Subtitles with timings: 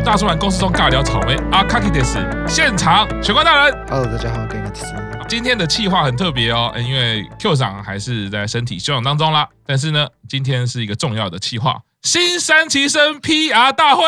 [0.00, 2.18] 大叔版公司中尬聊草莓阿卡基德斯
[2.48, 4.84] 现场玄关大人，Hello，大家好，我是
[5.28, 9.48] 今天的企划很特别哦，因为 Q 长还是在身体休养当中啦。
[9.66, 14.02] 但是呢，今天是一个重要的企划，新三旗生 PR 大会。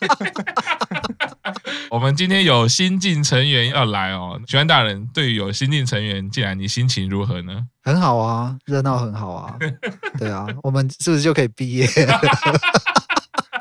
[1.90, 7.64] 我们今天有新进成员要来哦，玄关大人，对于有新进成员进来，你心情如何呢？
[7.82, 9.56] 很好啊，热闹很好啊。
[10.18, 11.88] 对啊，我们是不是就可以毕业？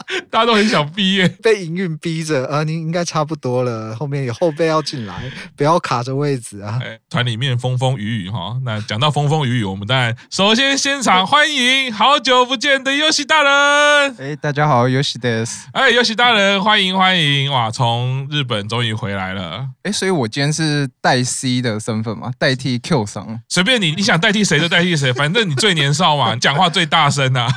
[0.29, 2.63] 大家都很想毕业，被营运逼着啊！
[2.63, 6.79] 您应该差不多了，后面有后辈要进来， 不要卡着位置啊！
[7.09, 14.15] 团里面风风雨雨哈，那讲到风风雨雨，我们当然首先现场欢迎好久不见的游戏大人。
[14.17, 15.45] 哎，大家好，游戏的。
[15.73, 17.51] 哎，游戏大人，欢迎欢迎！
[17.51, 19.67] 哇，从日本终于回来了。
[19.83, 23.39] 哎，所以我今天是代 C 的身份嘛，代替 Q 桑。
[23.47, 27.47] 随便你，你想代替谁就代替谁，反正你最年少嘛，你 讲话最大声啊。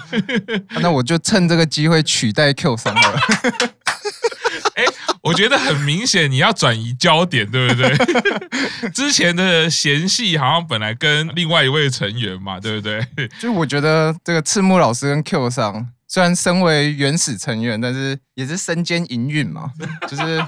[0.80, 2.41] 那我就趁这个机会取代。
[2.54, 3.00] Q 三了，
[4.74, 4.84] 哎，
[5.22, 7.94] 我觉得很明显，你要转移焦点，对不对？
[8.94, 13.06] 之前的嫌隙好像本来跟另外一位成员嘛，对不对？
[13.38, 19.70] 就我觉得这个赤木老师跟 Q 上虽然身为原始成员，但是也是身兼营运嘛。
[20.08, 20.42] 就是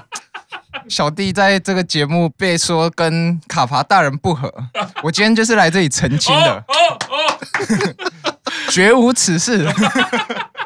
[0.89, 4.53] 小弟在这个节目被说跟卡帕大人不合，
[5.01, 7.39] 我今天就是来这里澄清的，哦哦、
[8.69, 9.67] 绝无此事。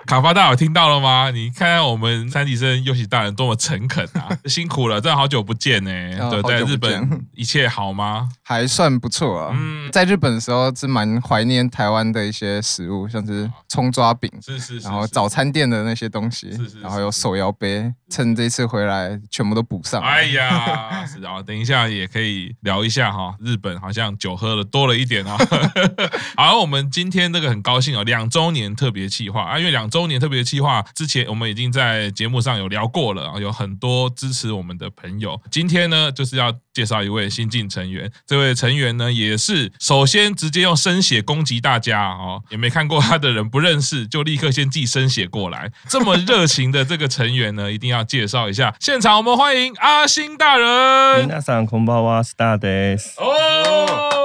[0.10, 1.30] 卡巴大有听到了吗？
[1.30, 4.36] 你看看我们三级生游戏大人多么诚恳啊！
[4.50, 6.18] 辛苦了，真的好久不见呢、欸。
[6.18, 8.28] 哦、对，在日本一切好吗？
[8.42, 9.56] 还算不错啊。
[9.56, 20.02] 嗯，在日本的时候是蛮怀念台湾的一些食物，像是葱抓饼，是是，是，然后早餐店的那些东西，是是，是，是，然后有手摇杯，趁这次回来全部都补上。
[20.02, 23.36] 哎呀，是啊，等一下也可以聊一下哈。
[23.40, 25.38] 日本好像酒喝的多了一点啊。
[26.36, 29.99] 好，我们今天这个很高兴哦，两周年特别企划啊，因为两周。
[29.99, 35.41] 周年特别企划之前，我们已经在节目上有聊过了啊，有很多支持我们的朋友。
[35.51, 38.11] 今天呢，就是要介绍一位新进成员。
[38.27, 45.73] 这位成员呢，也是首先直接用生血攻击大家哦，也没看过他的人不认识，就立刻先寄生血过来。
[45.89, 48.75] 这么热情的这个成员呢，一定要介绍一下。
[48.81, 51.29] 现场我们欢迎阿星大人。
[51.29, 53.17] 皆さんこんばんは、スターです。
[53.21, 54.18] 哦。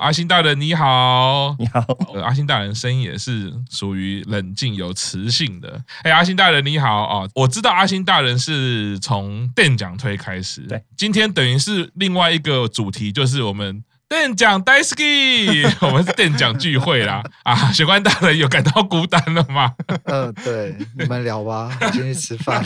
[0.00, 1.80] 阿星大人你好，你好。
[2.14, 5.80] 呃阿星大人声音也是属于冷静有磁性的。
[6.02, 7.28] 哎，阿星大人你好啊！
[7.34, 13.82] 我知道阿星大人是从电讲推开始，对，今天等于是另外一个主题，就是我们。
[14.08, 17.72] 电奖大好き，我们是电奖聚会啦啊！
[17.72, 19.72] 玄关大人有感到孤单了吗？
[20.04, 22.64] 嗯， 对，你们聊吧，我 先去吃饭。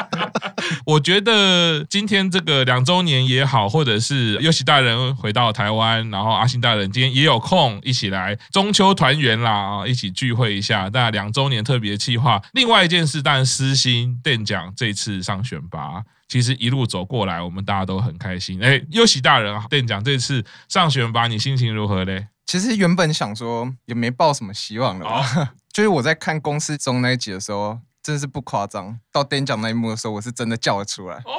[0.86, 10.88] 我觉得今天这个两周年也好，或者是优喜大人回到台湾，然后阿信大人今天也有空一起来中秋团圆啦啊，一起聚会一下。
[10.94, 16.02] 那两周年特别企划，另外一件事，当然私心电奖这次上选拔。
[16.28, 18.62] 其实一路走过来，我们大家都很开心。
[18.62, 22.28] 哎，优喜大人啊，电奖这次上选拔，你心情如何嘞？
[22.46, 28.98] 其实原本想说也没抱什么希望了，哦、 就是我在看公司中那一集的时候，真的是不夸张。
[29.10, 31.32] 到电奖那一幕的时候，我是真的叫了出来，哦、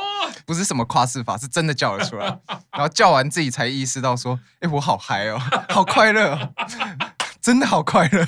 [0.46, 2.25] 不是什么夸饰法，是真的叫了出来。
[2.73, 6.53] 然后叫完自己才意识到说，哎，我好嗨哦，好快乐哦。
[7.45, 8.25] 真的好快乐，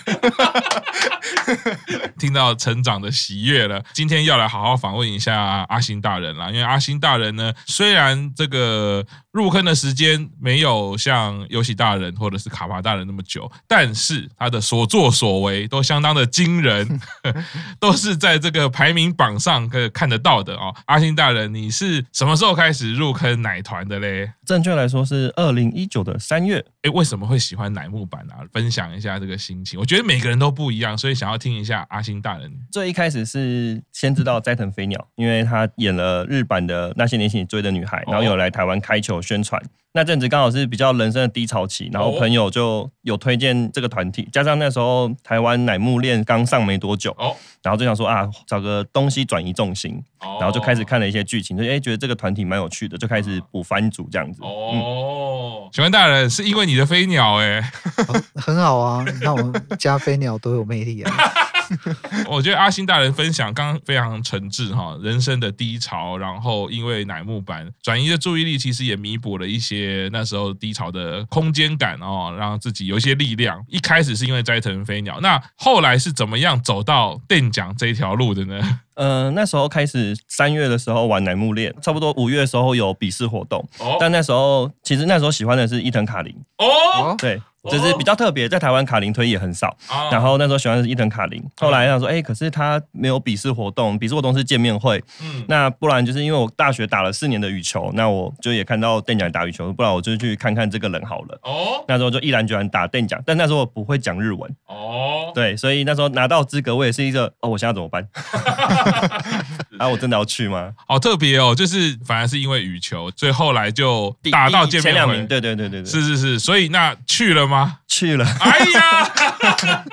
[2.20, 3.84] 听到成长的喜悦了。
[3.92, 9.04] 今天要来好好访问一下阿星大人啦，因为阿星大人呢，虽然这个
[9.38, 17.00] 入坑的时间没有像游戏大人或者是卡巴大人那么久，但是他的所作所为都相当的惊人，
[17.80, 20.74] 都是在这个排名榜上可以看得到的哦。
[20.86, 24.32] 阿星大人，你是什么时候开始入坑奶团的嘞？
[24.46, 26.66] 正确来说是二零一九的三月。
[26.84, 28.40] 哎，为什么会喜欢乃木坂啊？
[28.52, 29.18] 分享一下。
[29.18, 32.52] 这个心情，我觉得每个人都不一样，所以想要听一下阿星大人。
[32.72, 39.62] 最一开始是先知道斋藤飞鸟，因为他演了日版的那些年请你追的女孩，然后有来台湾开球宣传。
[39.94, 47.16] 那阵子刚好是比较人生的低潮期，然后朋友就有推荐这个团体，加上那时候台湾乃木恋刚上没多久，
[47.64, 50.00] 然后就想说啊，找个东西转移重心，
[50.40, 54.40] 然后就开始看了一些剧情，就哎觉得这个团体蛮有趣的，就开始补番组这样子。
[54.44, 57.60] 哦，请问大人是因为你的飞鸟哎、
[58.08, 61.12] 哦，很好啊，那我们家飞鸟多有魅力啊。
[62.30, 73.64] 我觉得阿星大人分享刚刚非常诚挚哈，人生的低潮，然后因为乃木坂转移的注意力，其实也弥补了一些那时候低潮的空间感哦，让自己有一些力量。
[73.68, 78.60] 一开始是因为斋藤飞鸟，那后来是怎么样走到电奖这一条路的呢？
[78.98, 87.40] 呃，那时候开始三月的时候玩乃木恋，差不多五月的时候有笔试活动，哦、但那时候其实那时候喜欢的是伊藤卡林哦，对。
[87.70, 89.76] 就是比较特别，在台湾卡林推也很少。
[89.90, 95.04] 哦、然后那时候喜欢的是伊藤卡林，后来想说，哎、欸，可是他没有笔试活动，笔试活动是见面会。
[95.22, 101.40] 嗯，那不然就是因为我大学打了四年的羽球，那我就也看到邓奖打羽球，不然我就去看看这个人好了。
[101.44, 104.56] 哦，那时候就毅然决然打邓奖，但那时候我不会讲日文。
[104.68, 108.08] 哦，对，所以那时候拿到资格，我也是一个，哦，我现在怎么办？
[109.80, 110.74] 啊，我真的要去吗？
[110.88, 114.92] 好特别哦，就是反而是因为羽球，所以后来就打到见面会。
[114.92, 117.57] 前两名，对对对对对，是是是，所以那去了吗？
[117.88, 118.26] 去了。
[118.40, 119.84] 哎呀，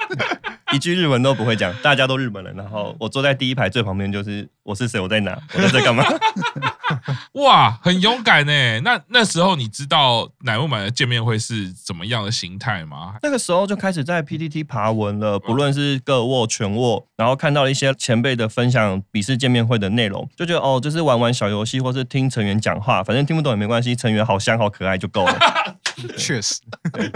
[0.73, 6.05] 一句日文都不会讲，大家都日本人，然后我坐在第一排最旁边，就是我是谁，我在哪，我在这干嘛？
[7.35, 8.81] 哇，很勇敢呢。
[8.81, 13.15] 那那时候你知道乃木坂的见面会是怎么样的形态吗？
[13.23, 25.39] 那个时候就开始在 PTT 爬文了，不论是个握、全握，然后看到了一些前辈的分享笔试见面会的内容，就觉得哦，就是玩玩小游戏，或是听成员讲话，反正听不懂也没关系，成员好香好可爱就够了。
[26.17, 26.61] 确实，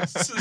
[0.06, 0.32] 是。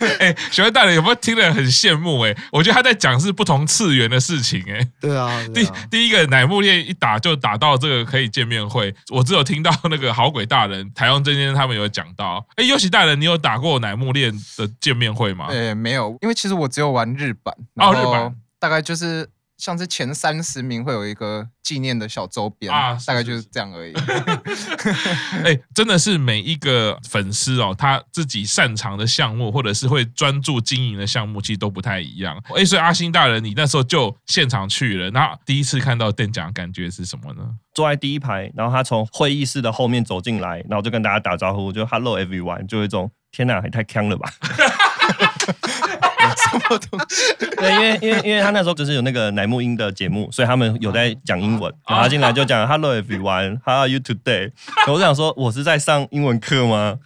[0.20, 2.20] 哎，学员大人有没有听得很羡慕？
[2.22, 4.62] 哎，我觉得他在讲是不同次元的事情。
[4.68, 12.46] 哎，对啊， 第第一个乃木恋一打就打到这个可以见面会，我只有听到那个好鬼大人台湾这边他们有讲到。
[12.56, 15.46] 哎，优喜大人，你有打过乃木恋的见面会吗？
[15.50, 17.54] 哎，没有，因为其实我只有玩日版。
[17.76, 19.28] 哦，日版大概就是。
[19.58, 23.92] 像是前三十名会有一个纪念的小周边啊，大概就是这样而已。
[25.44, 32.40] 哎、欸，真的是每一个粉丝哦，他自己擅长的项目或者是会专注经营的项目，其实都不太一样。
[32.50, 37.42] 哎、欸，所以阿星大人，你那时候就现场去了，那第一次看到店长，感觉是什么呢？
[37.74, 44.32] 坐在第一排，然后他从会议室的后面走进来，然后就跟大家打招呼，就 Hello everyone，就有一种天哪，也太坑了吧！
[46.36, 47.46] 什么东西？
[47.56, 51.72] 对，因为因为因为他那时候就是有那个乃木音的节目，所以他们有在讲英文。
[51.86, 54.50] 然后他进来就讲 Hello everyone，How are you today？
[54.86, 56.98] 我就想说，我是在上英文课吗？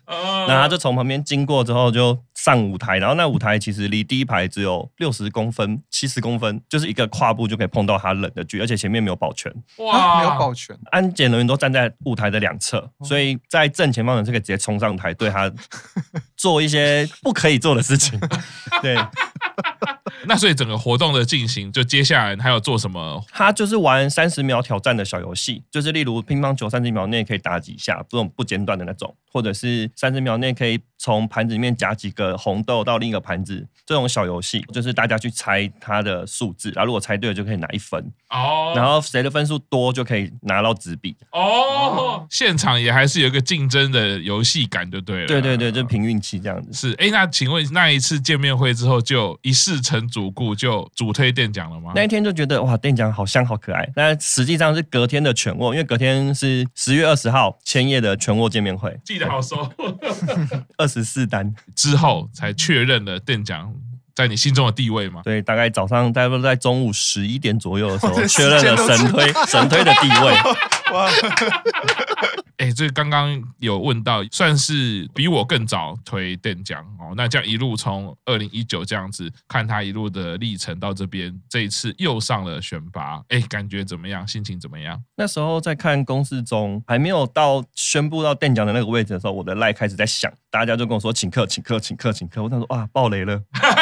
[0.48, 9.52] 然后他就从旁边经过之后就上舞台，然后那舞台其实离第一排只有六十公分、七十公分，就是一个跨步就可以碰到他冷的距，而且前面没有保全。
[9.78, 15.50] 哇，没有保全，安检人员都站在舞台的两侧，所以在正前方的这个直接冲上台对他
[16.36, 18.18] 做一些不可以做的事情。
[18.82, 18.96] 对。
[20.24, 23.24] 那所以整个活动的进行，就接下来还有做什么？
[23.32, 38.00] 他就是玩三十秒挑战的小游戏，就是例如乒乓球三十秒内可以打几下，这种不间断的那种，或者是三十秒内可以从盘子里面夹几个红豆到另一个盘子，这种小游戏，就是大家去猜它的数字，然后如果猜对了就可以拿一分
[38.30, 42.24] 哦，然后谁的分数多就可以拿到纸币哦。
[42.30, 45.26] 现场也还是有一个竞争的游戏感，就对了。
[45.26, 46.72] 对对对，就凭运气这样子。
[46.72, 51.90] 是，哎，那请问那一次见面会之后就一试成主顾，就主推店长了吗？
[51.96, 53.90] 那一天就觉得哇，店长好香好可爱。
[53.96, 59.68] 但实际上是隔天的全握，因为隔天是十月二十号千叶的全握见面会，记得好熟。
[60.78, 61.54] 二十四单。
[61.74, 63.74] 之后才确认了店长
[64.14, 65.20] 在你心中的地位吗？
[65.24, 70.34] 对，大概早上大概在中午十一点左右的时候 确认了神推神推的地位。
[70.92, 71.10] 哇！
[72.58, 77.12] 哎，这刚刚有问到，算是比我更早推店长哦。
[77.16, 84.26] 那这样一路从二零一九这样子看他一路的历程到这边，这一次又上了选拔，哎，感觉怎么样？
[84.28, 85.02] 心情怎么样？
[85.16, 92.40] 那时候在看公式中还没有到宣布到店长的那个位置的时候，我的赖开始在响，大家就跟我说请客，请客，请客，请客。
[92.44, 93.42] 我当时说哇，爆雷了。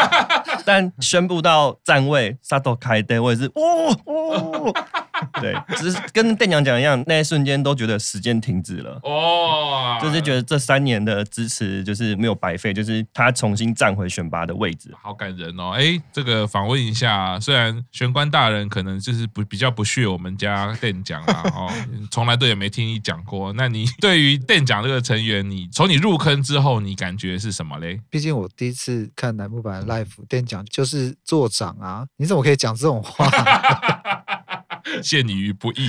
[0.65, 4.75] 但宣布到站位，萨多开灯，我也是哦哦。
[5.41, 15.73] 对，只是跟店长讲一样，那一瞬间都觉得时间停止了哦，就是觉得这三年的支持就是没有白费，就是他重新站回选拔的位置，好感人哦。
[15.73, 21.71] 哎，这个访问一下，虽然玄关大人可能就是不比较不屑我们家店长啦，哦，
[22.11, 23.53] 从来都也没听你讲过。
[23.53, 28.01] 那你 对于店长这个成员，你从你入坑之后，你感觉是什么嘞？
[28.09, 33.31] 毕竟我第一次看乃木坂 Live，店长就是做长啊，你怎么可以讲这种话？
[35.03, 35.89] 陷你于不义。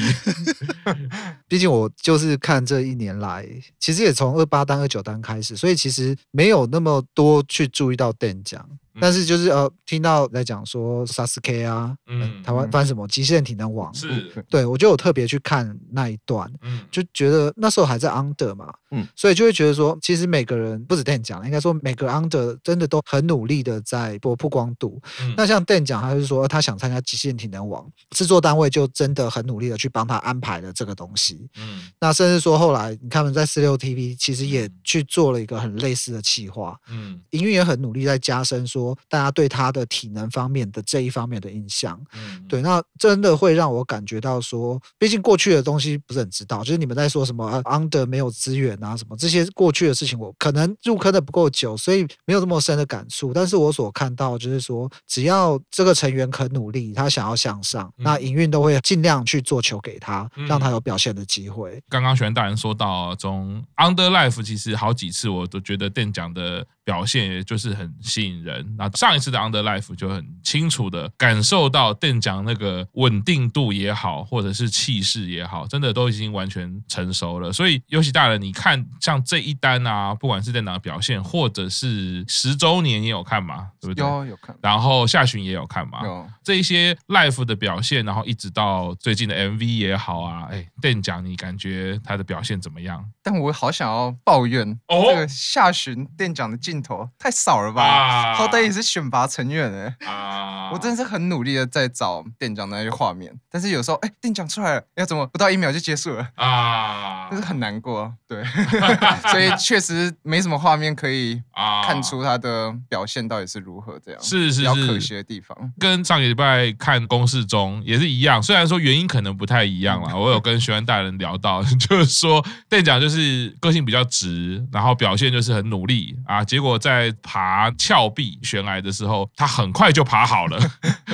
[1.48, 3.46] 毕竟我就是看这一年来，
[3.80, 8.70] 其实也从二八单、二九单开始，所以其实没有那么多去注意到店长。
[9.00, 25.02] 但是就是呃，听到在讲说 Sasuke 啊，嗯，台湾翻什么极限体能王，是，对我就有特别去看那一段，嗯，就觉得那时候还在 under 嘛，嗯，所以就会觉得说，其实每个人不止 Dan 讲，应该说每个 under 真的都很努力的在播曝光度。
[25.22, 38.81] 嗯、那像 Dan 讲，他就是说他想参加极限体能王，制作单位就真的很努力的去帮他安排了这个东西，嗯，那甚至说后来你看在四六 TV 其实也去做了一个很类似的企划，嗯，营运也很努力在加深说。
[38.82, 42.00] 说大家对他的体能方面的这一方面的印象。
[42.14, 53.34] 嗯，对，那真的会让我感觉到说，毕竟过去的东西不是很知道，就是你们在说什么 under 没有资源啊什么这些过去的事情，我可能入坑的不够久，所以没有这么深的感触。
[53.34, 61.82] 但是我所看到就是说，只要这个成员肯努力，他想要向上，那营运都会尽量去做球给他，让他有表现的机会。
[61.90, 66.66] 刚刚玄大人说到，从 Under Life 其实好几次我都觉得店长的。
[66.84, 68.76] 表现也就是很吸引人。
[68.78, 77.52] 那上一次的 Under Life 就很清楚的感受到店长那个稳定度也好，或者是气势也好，真的都已经完全成熟了。
[77.52, 84.06] 所以尤其大人，你看像这一单啊，不管是店长的表现，或者是十周年也有看嘛，对不对？
[84.06, 84.56] 有有看。
[84.62, 86.04] 然后下旬也有看嘛。
[86.04, 93.06] 有这一些 Life 的表现，然后一直到最近的 MV 也好啊，哎，店长你感觉他的表现怎么样？
[93.22, 97.84] 但我好想要抱怨哦，这个下旬店长的镜头太少了吧？
[97.84, 100.08] 啊、好歹也是选拔成员哎！
[100.08, 107.30] 啊、我真的是很努力的在找店长那些画面，但是有时候哎，店长出来了，要怎么不到一秒就结束了啊？
[107.30, 108.44] 就是很难过，对，
[109.32, 111.42] 所以确实没什么画面可以
[111.86, 115.56] 看出他的表现到底是如何这样，是是是，比较可惜的地方。
[115.78, 130.60] 跟上个礼拜看公式中也是一样，虽然说原因可能不太一样了，我有跟学员大人聊到， 就是说店长就是个性比较直，然后表现就是很努力啊，结果在爬峭壁悬崖的时候，他很快就爬好了，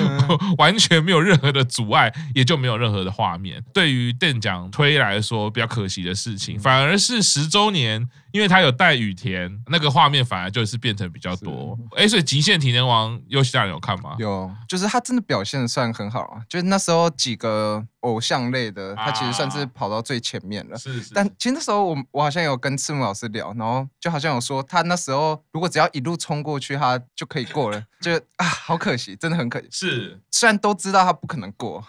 [0.58, 3.62] 完全没有任何的阻碍，也就没有任何的画面。
[3.72, 8.08] 对于店长推来说比较可惜的事情，反而是十周年。
[8.30, 11.76] 因为他有带雨田，那个画面反而就是变成比较多。
[11.96, 14.16] 哎，所以极限体能王优喜大人有看吗？
[14.18, 16.42] 有，就是他真的表现的算很好啊。
[16.46, 20.76] 就是那时候几个偶像类的，他其实算是跑到最前面了。
[20.76, 21.14] 是是。
[21.14, 27.82] 但其实那时候我我好像有跟赤木老师聊，然后就好像有说他那时候如果只要一路冲过去，他就可以过了。
[28.00, 29.68] 就啊，好可惜，真的很可惜。
[29.70, 31.84] 是，虽然都知道他不可能过。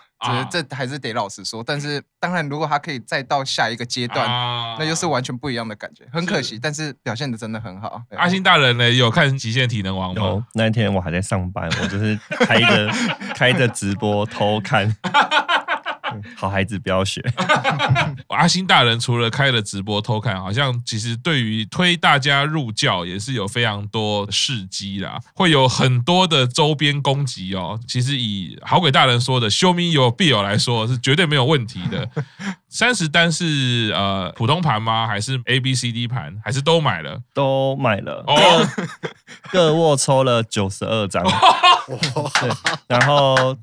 [0.51, 4.27] 这这还是得老实说，但是当然，如果他可以再到下一个阶段，
[4.77, 6.05] 那又是完全不一样的感觉。
[6.11, 8.01] 很可惜，但是表现的真的很好。
[8.17, 8.91] 阿星大人呢？
[8.91, 10.21] 有看《极限体能王》吗？
[10.21, 12.91] 有，那一天我还在上班，我就是开着
[13.33, 14.93] 开着直播偷看。
[16.35, 17.21] 好孩子不要学。
[18.29, 27.79] 阿星大人除了开了直播偷看，好像其实对于推大家入教也是有非常多事迹啦，会有很多的周边攻击哦。
[27.87, 32.09] 其实以好鬼大人说的 “Show me your bill” 来说，是绝对没有问题的。
[32.69, 35.07] 三十单是呃普通盘吗？
[35.07, 36.39] 还是 A B C D 盘？
[36.45, 37.19] 还是都买了？
[37.33, 38.23] 都买了。
[38.27, 38.67] 哦，
[39.51, 41.23] 各卧抽了九十二张。
[42.39, 42.49] 对，
[42.87, 43.57] 然后。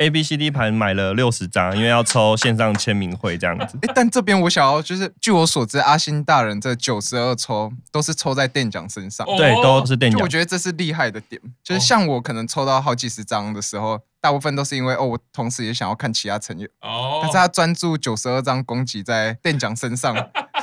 [0.00, 3.78] A B C D 盘买了六十张，因为要抽线上签名会这样子。
[3.82, 10.22] 哎，但这边我想要就是，据我所知，阿星大人这九十二抽都是抽在店长身上，对，都是店长。
[10.22, 14.00] 我觉得这是厉害的点，就是像我可能抽到好几十张的时候。
[14.22, 20.14] 大部分都是因为哦，我同时也想要看其他成员哦，但是他专注九十二张攻击在店长身上，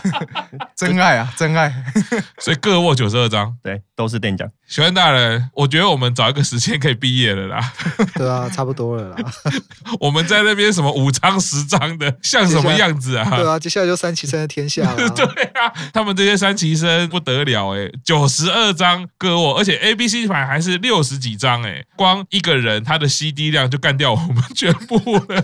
[0.77, 1.73] 真爱啊，真爱！
[2.39, 4.47] 所以各握九十二张，对，都是店长。
[4.67, 7.73] 学院大人，我觉得我们找一个时间可以毕业了啦。
[8.13, 9.17] 对啊，差不多了啦。
[9.99, 13.27] 我们在那边什么五张十张的，像什么样子啊？
[13.35, 15.09] 对啊，接下来就三旗生的天下了。
[15.09, 15.25] 对
[15.55, 23.47] 啊，他们这些三旗生不得了哎，九十二张各握，而且 A B C 牌还是六十几张哎，光一个人他的 C D。
[23.47, 24.97] 量就干掉我们全部
[25.29, 25.41] 了。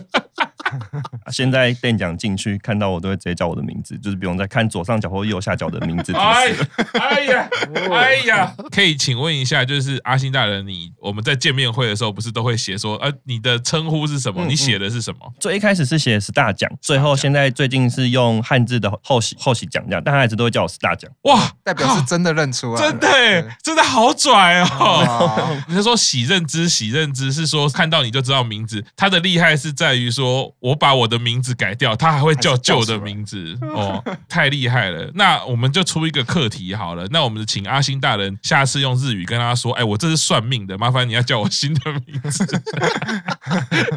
[1.31, 6.13] 现在店长进去看到我都会直接叫我的名字，就是不用再看左上角或右下角的名字。
[6.13, 6.49] 哎
[7.25, 7.49] 呀，
[7.91, 14.45] 哎呀，可以请问一下，就是阿星大人，你我们在见面会的时候不是都会写说，呃，你的称呼是什么？
[14.45, 15.19] 你写的是什么？
[15.39, 21.09] 最一开始是写是大奖，最后现在最近是用汉字的后喜后喜奖这样，但他一直都会叫我是大奖。
[21.23, 25.57] 哇，代表是真的认出来， 真的，真的好拽哦！
[25.67, 26.67] 你是说喜认知？
[26.69, 30.52] 喜认知是说看到你就知道名字，他的厉害是在于说。
[30.59, 35.11] 我把我的名字改掉，他还会叫旧的名字哦，太厉害了。
[35.15, 37.05] 那我们就出一个课题好了。
[37.11, 42.45] 那我们请阿星大人下次用日语跟他说：“哎，我这是算命的，麻烦你要叫我新的名字。”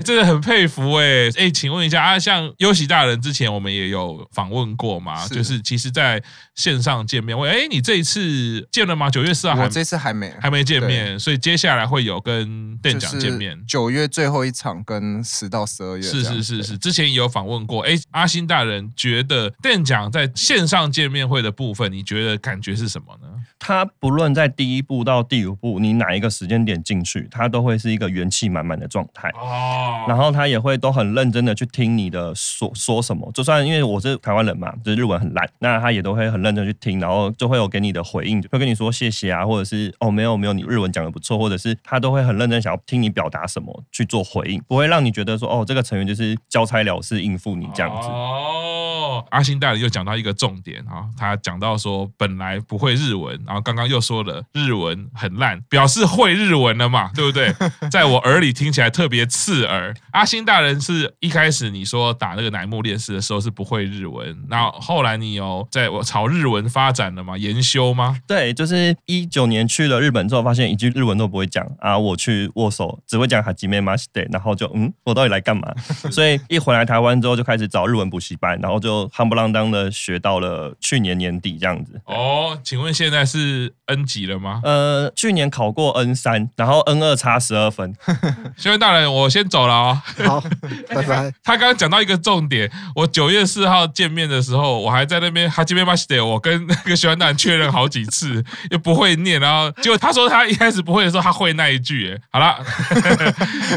[0.05, 5.27] 真的很佩服哎哎，请问一下啊，像优喜大人之前我们也有访问过嘛？
[5.29, 6.23] 就是其实在
[6.55, 9.09] 线上见面，喂，哎，你这一次见了吗？
[9.11, 13.59] 九月四号，我这次还没还没见面，所以接下来会有跟店长见面。
[13.67, 16.57] 九月最后一场跟十到十二月，是是是。
[16.57, 17.83] 是是，之前也有访问过。
[17.83, 23.29] 哎，阿星大人觉得店长在线上见面会的部分，你觉得感觉是什么呢？
[23.59, 29.29] 他不论在第一步到第五步，你哪一个时间点进去，他都会是一个元气满满的状态。
[29.31, 30.05] 哦。
[30.07, 48.09] 然后他也会都很认真的去听你的说说什么，就算因为我是台湾人嘛，就是日文很烂，那他也都会很认真去听，然后就会有给你的回应，会跟你说谢谢啊，或者是哦没有没有，你日文讲的不错，或者是他都会很认真想要听你表达什么去做回应，不会让你觉得说哦这个成员就是交差了事应付你这样子。
[48.09, 48.86] 哦，
[49.31, 57.55] 阿星大人又讲到一个重点啊，他讲到说本来不会日文，然后刚刚又说了日文很烂，表示会日文了嘛，对不对？
[57.91, 59.95] 在我耳里听起来特别刺耳。
[60.13, 67.37] 阿星大人是一开始你说打那个乃木烈士的时候是不会日文，然后后来你有在我朝日文发展了吗？
[67.37, 68.19] 研修吗？
[68.27, 75.73] 对，就是一九年去了日本之后，发现一句日文都不会讲啊，我去握手只会讲哈基梅马西德，然后就嗯，我到底来干嘛？
[76.11, 82.01] 所以一回来台湾之后就开始找日文补习班，然后就夯不啷当的学到了去年年底这样子。
[82.05, 84.61] 哦，请问现在是 N 级了吗？
[84.65, 87.95] 呃，去年考过 N 三，然后 N 二差十二分。
[88.57, 90.03] 学员大人，我先走了哦。
[90.25, 90.41] 好，
[90.89, 91.33] 拜拜。
[91.43, 101.97] 他刚刚讲到一个重点，我九月四号见面的时候，我还在那边哈基梅马西德，我跟那个学员大人确认好几次， 又不会念，然后结果他说他一开始不会的时候，他会那一句。
[101.97, 102.57] 哎，好了，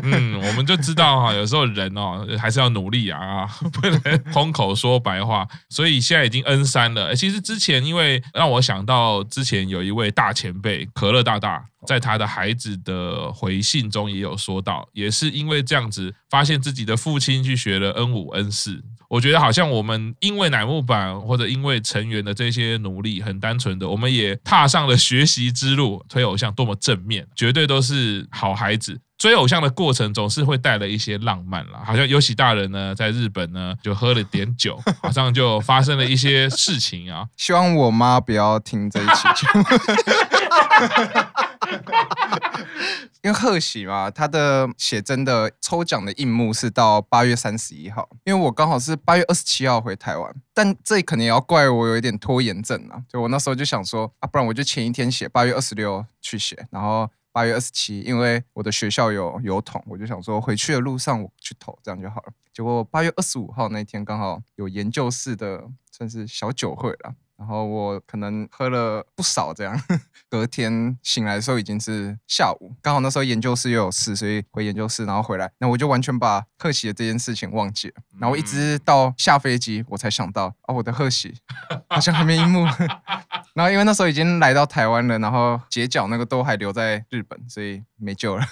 [0.03, 5.47] 嗯，我们就知道哈，有时候人哦还是要努力啊，不能空口说白话。
[5.69, 7.15] 所以现在已经 N 三了。
[7.15, 11.65] 其实之前因为让我想到之前有一位大前辈可乐大大。
[11.88, 18.83] 在他的孩子的回信中也有说到，也是因为这样子，发现自己的父亲去学了 N 五 N 四。
[19.07, 26.03] 我觉得好像我们因为乃木坂或者因为成员的这些努力，很单纯的，我们也踏上了学习之路。
[26.09, 28.99] 推偶像多么正面，绝对都是好孩子。
[29.19, 37.27] 追偶像的过程总是会带了一些浪漫啦，好像尤喜大人呢，在日本呢就喝了点酒，好像就发生了一些事情啊。
[37.35, 39.63] 希望我妈不要听这一期节目。
[43.21, 53.03] 因为贺喜嘛，他的写真的抽奖的印幕是到八月三十一号，因为我刚好是八月二十七号回台湾，但这可能也要怪我有一点拖延症啊。
[53.11, 57.09] 就我那时候就想说啊，不然我就前一天写，八月二十六去写，然后。
[57.31, 62.33] 八月二十七，因为我的学校有油桶，我就想说回去的路上我去投，这样就好了。
[62.51, 67.15] 结果八月二十五号那天刚好有研究室的算是小酒会了。
[67.39, 69.82] 然后我可能喝了不少，这样
[70.30, 77.93] 隔天醒来的时候已经是下午，刚好那时候研究室又有事，所以回研究室，然后回来，那我就完全把贺喜的这件事情忘记了。
[78.19, 81.34] 然后一直到下飞机，我才想到，哦，我的贺喜
[81.88, 82.65] 好像还没荧幕。
[83.56, 88.45] 然后因为那时候已经来到台湾了，然后结角那个都还留在日本，所以没救了。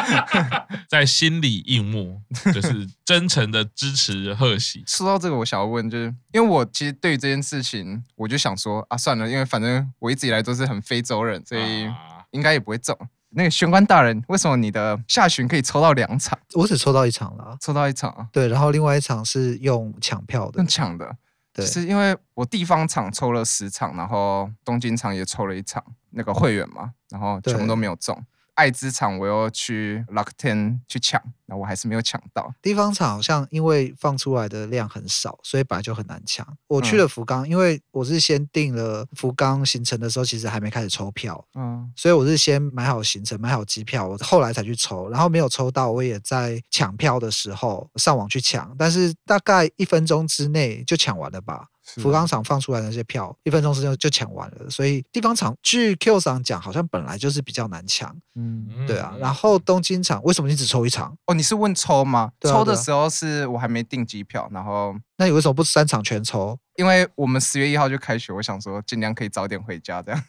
[0.88, 2.20] 在心里印幕，
[2.52, 4.84] 就是真诚的支持贺喜。
[4.86, 8.02] 说到这个，我想要问，就是因为我其实对于这件事情。
[8.16, 11.88] 我就想说啊，算了，因为反正我一直以来都是很非洲人，所以
[12.32, 12.98] 应该也不会中。
[13.30, 16.36] 那个玄关大人，为什么你的下旬可以抽到两场？
[16.54, 18.26] 我只抽到一场了，抽到一场啊。
[18.32, 21.16] 对，然后另外一场是用抢票的，用抢的。
[21.52, 28.20] 对，是因为我地方场抽了十场，然后东京场也抽了一场，那个会员嘛，然后全部都没有中。
[28.56, 32.52] 爱之场我又去 Rakuten 去抢，那我还是没有抢到。
[32.60, 36.46] 地方场好像因为放出来的量很少，所以本来就很难抢。
[36.66, 51.68] 我去了福冈，嗯、因为我是先订了福冈行程的时候，其实还没开始抽票，嗯，所以我是先买好行程，买好机票，我后来才去抽，然后没有抽到，我也在抢票的时候上网去抢，但是大概一分钟之内就抢完了吧。
[51.94, 58.14] 福冈厂放出来的那些票，一分钟之内就抢完了，所以地方场据 Q 上讲，好像本来就是比较难抢。
[58.34, 59.14] 嗯，对啊。
[59.18, 61.16] 然后东京场为什么你只抽一场？
[61.26, 62.32] 哦，你是问抽吗？
[62.40, 66.58] 啊，抽的时候是我还没订机票，然后那你为什么不三场全抽？
[66.76, 70.22] 因为我们十月一号就开学，我想说尽量可以早点回家，这样。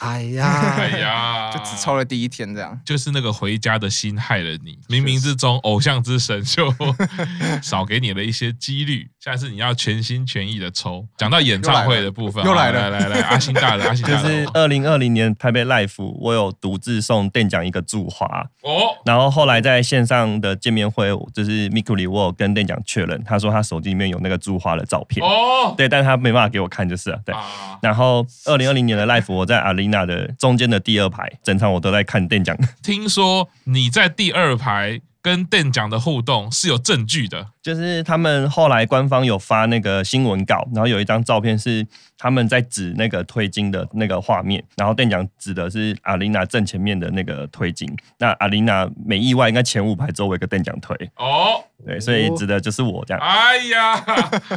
[0.00, 2.76] 哎呀， 哎呀，就只抽了第一天，这样。
[2.84, 6.74] 就是那个回家的心害了你，冥冥之中偶像之神就
[7.62, 9.08] 少给你了一些几率。
[9.20, 11.06] 下次你要全心全意的抽。
[11.16, 18.26] 讲到演唱会的部分，又来了，来来来，阿星大人，阿星大人，就是二零二零年台北 Life，我有独自送店长一个祝华
[18.62, 18.98] 哦。
[19.06, 25.74] 然后后来在线上的见面会，就是 Mikuri，我有跟店长确认，他说他手机里面有那个祝华的照片哦。
[25.76, 25.88] 对。
[25.88, 27.20] 但他没办法给我看，就是了。
[27.24, 27.34] 对，
[27.82, 32.56] 然后二零二零年的 Life，我在 Arena 的中间的第二排，整场我都在看店长。
[32.82, 41.86] 听说你在第二排跟店长的互动是有证据的，就是他们后来官方有发那个新闻稿，然后有一张照片是
[42.18, 50.96] 他们在指那个推金的那个画面，然后店长指的是 Arena 正前面的那个推金，那 Arena 没意外应该前五排周围一个店长推。
[51.16, 51.62] 哦。
[51.84, 53.20] 对，所以指的就是我这样。
[53.20, 54.04] 哎呀，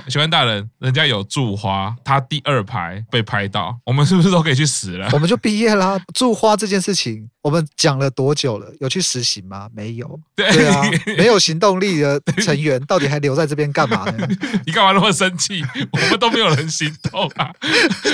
[0.07, 5.09] 喜欢大人，人家有祝花，他第二排被拍到，我们是不是都可以去死了？
[5.11, 5.99] 我们就毕业啦。
[6.13, 8.71] 祝花这件事情，我们讲了多久了？
[8.79, 9.67] 有去实行吗？
[9.73, 10.19] 没有。
[10.35, 10.83] 对，对啊，
[11.17, 14.27] 没有行动力的成员， 到底还留在这边干嘛呢？
[14.65, 15.63] 你干嘛那么生气？
[15.91, 17.51] 我们都没有人行动啊！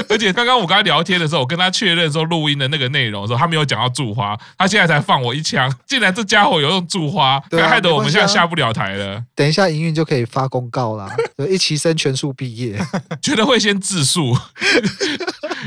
[0.10, 5.72] 而且刚刚我跟他聊天的时候，我跟他确认说录音的那个内容的时候，他没有讲到祝花，他现在才放我一枪。
[5.88, 9.24] 竟然这家伙有用祝花，对啊，害得我们现在下不了台了。
[9.36, 11.10] 等一下营运就可以发公告啦，
[11.50, 12.80] 一期生全数毕业，
[13.22, 14.38] 觉得会先自述，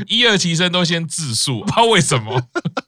[0.07, 2.41] 一二期生都先自述，不知道为什么。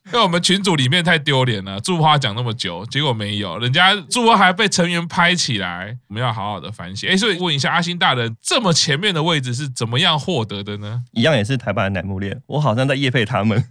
[0.08, 7.10] 因为我们群组里面太丢脸了，祝花讲那么久，结果没有，人家祝花还被成员拍起来，我们要好好的反省。
[7.10, 11.02] 哎，所以问一下阿星大人，这么前面的位置是怎么样获得的呢？
[11.12, 13.62] 一样也是台版的乃木恋，我好像在业配他们，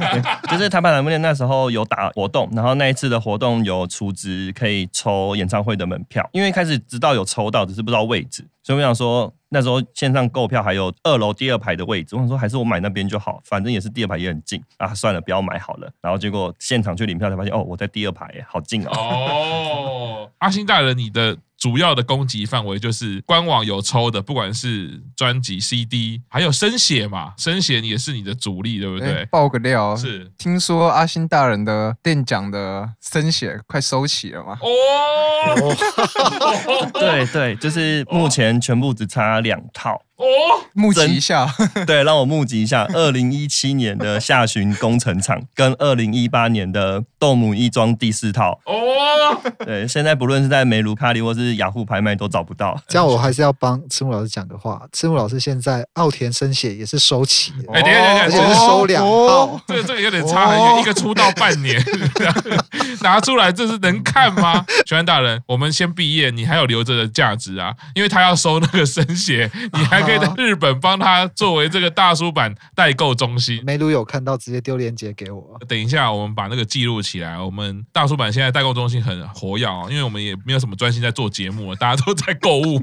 [0.50, 9.32] 就是台版乃木恋那时候有打活动，然后那一次的活动有储值可以抽演唱会的门票，因为开始知道有抽到，只是不知道位置，所以我想说。
[9.50, 18.90] 那时候线上购票还有二楼第二排的位置，我想说还是我买那边就好，反正也是第二排也很近啊，算了，不要买好然后结果现场去领票才发现，哦，我在第二排，好近哦。
[18.92, 21.36] 哦，阿星大人，你的。
[21.64, 29.08] 主要的攻击范围就是官网有抽的，不管是专辑、CD，还有生写嘛，生写也是你的主力，对不对？
[29.08, 34.58] 欸、爆个料，是听说阿星大人的店长的生写快收起了吗？
[34.60, 35.74] 哦，
[36.92, 40.02] 对对，就是目前全部只差两套。
[40.16, 40.24] 哦，
[40.74, 41.44] 募集一下，
[41.88, 42.84] 对，让我募集一下。
[42.92, 48.60] 二零一七年的下旬工程厂跟二零一八年的豆母一庄第四套。
[48.64, 52.80] 哦，对，现在不论是在梅卢卡里或是雅虎拍卖都找不到。
[52.86, 54.80] 这样我还是要帮赤木老师讲个话。
[54.92, 59.60] 赤木老师现在奥田生写也是收齐，哎，等一下，而且是收两套。
[59.66, 61.82] 这这个有点差很远，一个出道半年，
[63.02, 64.64] 拿出来这是能看吗？
[64.86, 70.04] 玄关大人，我们先毕业，你还有留着的价值啊，因为他要收那个生写， 你还。
[70.04, 73.58] 可以在日本帮他作为这个大叔版代购中心。
[73.64, 75.58] 梅鲁有看到，直接丢链接给我。
[75.66, 77.38] 等一下，我们把那个记录起来。
[77.40, 82.80] 我们大叔版现在代购中心很活跃啊，因为我们也没有什么专心在做节节目，大家都在购物。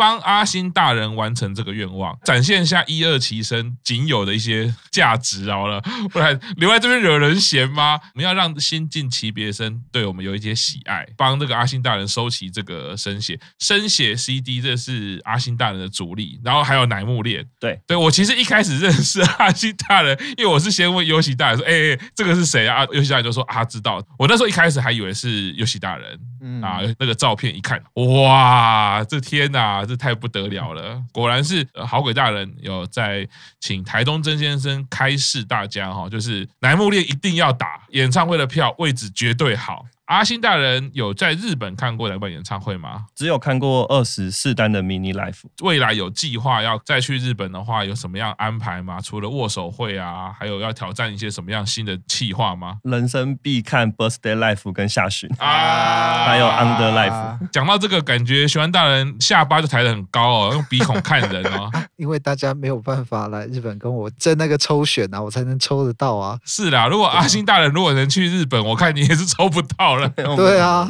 [0.00, 5.78] 帮阿星大人完成这个愿望，展现一下一二期生仅有的一些价值好了，
[6.10, 8.00] 不然留在这边惹人嫌吗？
[8.14, 17.46] 我们要让新进期别生对我们有一些喜爱，帮这个阿星大人收集这个生血生血 CD，这是阿星大人的主力，然后还有乃木恋。
[17.60, 29.84] 对，对我其实一开始认识阿星大人，因为我是先问游戏大人说：“哎、欸，这个是谁啊？”游戏大人就说：“啊，知道。”我那时候一开始还以为是游戏大人，嗯啊，那个照片一看，哇，这天哪！
[29.90, 39.84] 这太不得了了，果然是好鬼大人有在请台东曾先生开示大家哈，就是楠木恋一定要打演唱会的票，位置绝对好。
[40.10, 43.04] 阿星大人有在日本看过两场演唱会吗？
[43.14, 45.42] 只有看过二十四单的 mini life。
[45.62, 48.98] 未来有计划要再去日本的话，有什么样安排吗？
[49.00, 52.78] 除了握手会啊，还有要挑战一些什么样新的计划吗？
[52.82, 57.48] 人生必看 birthday life 跟下旬啊，还有 under life。
[57.52, 61.70] 讲到这个，感觉喜欢大人下巴就抬得很高哦，用鼻孔看人哦。
[61.94, 66.36] 因为大家没有办法来日本跟我争那个抽选啊，我才能抽得到啊。
[66.44, 69.99] 是啦，如果阿星大人如果能去日本，我看你也是抽不到了。
[70.36, 70.88] 对啊，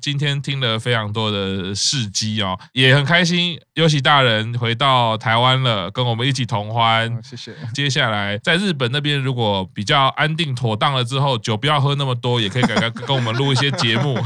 [0.00, 3.58] 今天听了非常多的事迹哦，也很开心。
[3.74, 7.18] 优喜大人回到台湾了，跟我们一起同欢。
[7.22, 7.54] 谢谢。
[7.74, 14.18] 接下来在日本那边，如果比较安定妥当了之后，酒不要喝那么多，也可以赶快跟我们录一些节目。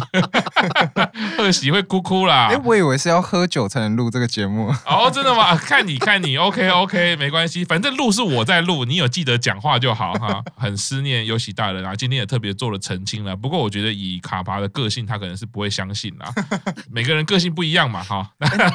[1.38, 2.48] 贺喜会哭哭啦。
[2.50, 4.68] 哎，我以为是要喝酒才能录这个节目。
[4.86, 5.54] 哦，真的吗？
[5.56, 10.42] 看你看你，OK OK，没关系，反正录是我在录，你有记得讲话就好哈。
[10.56, 13.36] 很思念优喜大人啊，今天也特别做了澄清了。
[13.36, 16.32] 不过我觉得以以卡巴的个性，他可能是不会相信啦。
[16.90, 18.30] 每个人个性不一样嘛，哈。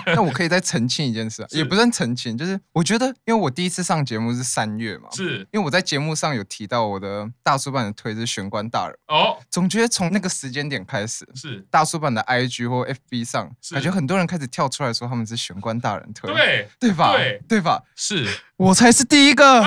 [0.08, 17.16] 那我可以再澄清一件事，也不算澄清，就是我觉得，因为我第一次上节目是三月嘛，是因为我在节目上有提到我的大叔版的推是玄关大人哦，总觉得从那个时间点开始，是大叔版的 IG 或 FB 上，感觉很多人开始跳出来说他们是玄关大人推，对对吧？
[17.16, 17.82] 对对吧？
[17.96, 19.64] 是我才是第一个。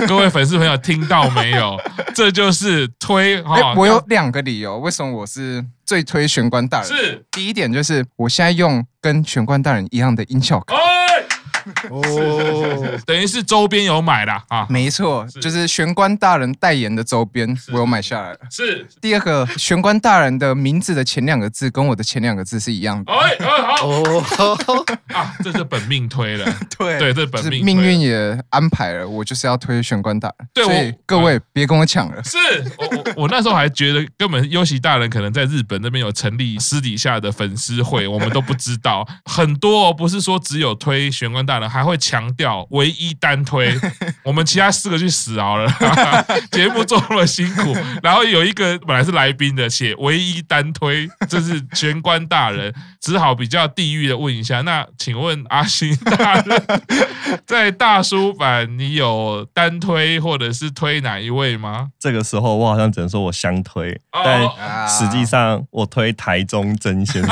[0.08, 1.78] 各位粉丝朋友听到没有？
[2.14, 3.74] 这就是推哈、欸。
[3.76, 6.88] 我有两个理由，为什么我是最推玄关大人？
[6.88, 10.74] 是第一点就是我现在用跟玄关大人一样的音效卡。
[10.74, 10.78] 哦，
[13.06, 14.42] 等于是周边有买啦。
[14.48, 18.38] 啊，没错，就是玄关大人代言的周边，我有买下来了。
[18.50, 23.12] 是第二个，玄关大人的名字的前两个字跟我的前两个字是一样的。
[23.12, 23.36] 哎，
[23.76, 26.44] 好哦，啊，这是本命推了，
[26.78, 30.48] 对对，这本命命运也安排了，我就是要推玄关大人。
[30.54, 32.22] 对，所以各位别跟我抢了。
[32.24, 32.38] 是
[32.78, 39.06] 我我我那时候还觉得根本优喜大人可能在日本那边有成立私底下的粉丝会，我们都不知道。
[39.24, 43.76] 很多哦，不是说只有推玄关大人，还会强调唯一单推。
[44.22, 45.68] 我们其他四个去死好了，
[46.52, 56.62] 节目做那么辛苦， 然后有一个本来是来宾的，写唯一单推，这是玄关大人，只好比较地狱的问一下，那请问阿星大人，
[57.44, 61.88] 在大叔版你有单推或者是推哪一位吗？
[61.98, 67.30] 这个时候我好像只能说我相推，哦、但实际上我推台中曾先生。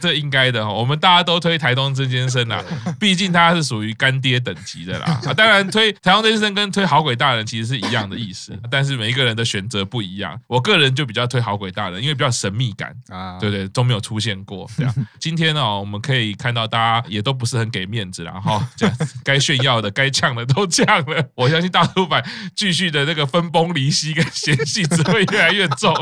[0.00, 2.62] 这应该的，我们大家都推台东曾先生啦，
[2.98, 5.20] 毕竟他是属于干爹等级的啦。
[5.26, 10.38] 啊当然，推台东曾先生跟推好鬼大人其实是一样的意思， 但是每一个人的选择不一样。
[10.46, 14.68] 我个人就比较推好鬼大人，因为比较神秘感啊，对对，都没有出现过。
[14.76, 21.24] 这样， 今天呢，我们可以看到大家也都不是很给面子，然后这样该炫耀的、该呛的都呛了。
[21.34, 25.94] 我相信大叔版继续的那个分崩离析跟嫌隙只会越来越重。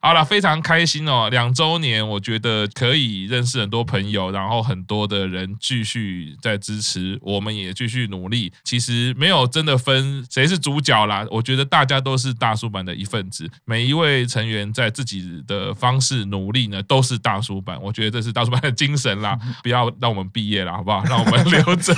[0.00, 8.52] 好了，非常开心哦，两周年，我觉得可以认识很多朋友，然后很多的人继续在支持，我们也继续努力。
[8.64, 17.78] 其实没有真的分谁是主角啦，我觉得大家都是大叔版的一份子，每一位成员在自己的方式努力呢，都是大叔版。
[17.80, 21.04] 我觉得这是大叔版的精神啦， 不要让我们毕业了，好不好？
[21.04, 21.94] 让我们留着。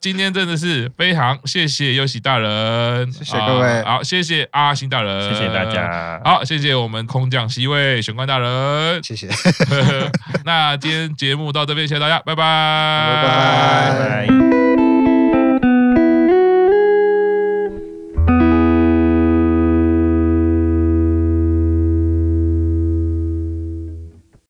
[0.00, 9.28] 今天真的是非常谢谢优喜大人，谢谢各位，好，谢谢阿星大人，谢谢大家，好，谢谢我们空降席位玄关大人，谢谢。
[10.44, 12.42] 那今天节目到这边，谢谢大家，拜拜，
[13.14, 13.98] 拜拜。
[13.98, 14.63] 拜拜。